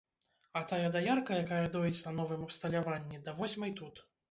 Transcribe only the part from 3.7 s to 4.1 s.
тут.